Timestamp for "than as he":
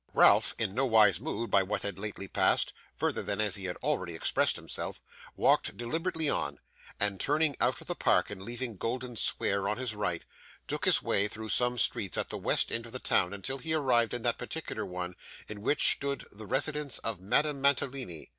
3.21-3.65